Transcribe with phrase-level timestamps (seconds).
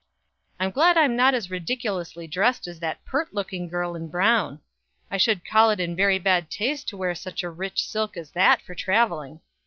[0.59, 4.59] I'm glad I'm not as ridiculously dressed as that pert looking girl in brown.
[5.11, 8.31] I should call it in very bad taste to wear such a rich silk as
[8.31, 9.41] that for traveling.